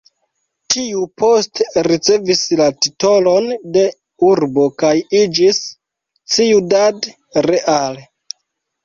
Tiu 0.75 1.01
poste 1.23 1.81
ricevis 1.87 2.39
la 2.61 2.69
titolon 2.85 3.49
de 3.75 3.83
urbo 4.29 4.65
kaj 4.85 4.95
iĝis 5.21 5.61
Ciudad 6.37 7.09
Real. 7.49 8.01